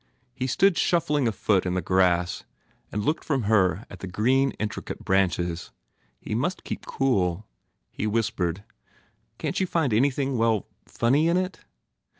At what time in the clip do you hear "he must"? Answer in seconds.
6.19-6.63